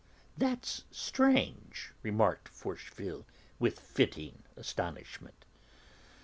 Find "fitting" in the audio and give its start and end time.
3.79-4.41